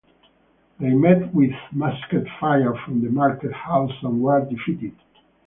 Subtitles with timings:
[0.79, 4.95] They met with musket fire from the market house and were defeated.